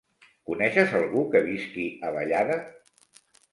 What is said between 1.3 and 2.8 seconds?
que visqui a Vallada?